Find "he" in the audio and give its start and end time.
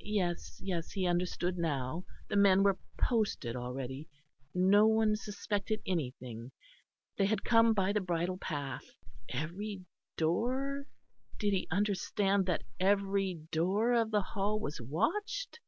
0.90-1.06, 11.52-11.68